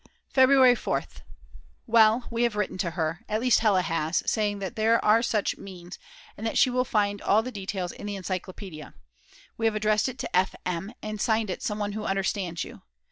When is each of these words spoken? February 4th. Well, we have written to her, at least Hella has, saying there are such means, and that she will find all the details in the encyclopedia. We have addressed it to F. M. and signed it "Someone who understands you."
February 0.31 0.73
4th. 0.73 1.21
Well, 1.85 2.23
we 2.31 2.41
have 2.41 2.55
written 2.55 2.79
to 2.79 2.89
her, 2.97 3.19
at 3.29 3.39
least 3.39 3.59
Hella 3.59 3.83
has, 3.83 4.23
saying 4.25 4.57
there 4.57 5.05
are 5.05 5.21
such 5.21 5.59
means, 5.59 5.99
and 6.35 6.47
that 6.47 6.57
she 6.57 6.71
will 6.71 6.83
find 6.85 7.21
all 7.21 7.43
the 7.43 7.51
details 7.51 7.91
in 7.91 8.07
the 8.07 8.15
encyclopedia. 8.15 8.95
We 9.59 9.67
have 9.67 9.75
addressed 9.75 10.09
it 10.09 10.17
to 10.17 10.35
F. 10.35 10.55
M. 10.65 10.91
and 11.03 11.21
signed 11.21 11.51
it 11.51 11.61
"Someone 11.61 11.91
who 11.91 12.05
understands 12.05 12.63
you." 12.63 12.81